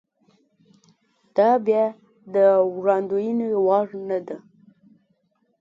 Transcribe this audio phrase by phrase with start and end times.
[1.35, 1.83] دا بیا
[2.33, 2.35] د
[2.77, 4.37] وړاندوېنې وړ نه ده.